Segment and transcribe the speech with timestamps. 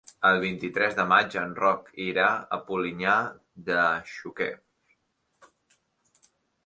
[0.27, 2.25] El vint-i-tres de maig en Roc irà
[2.57, 3.17] a Polinyà
[3.71, 4.51] de Xúquer.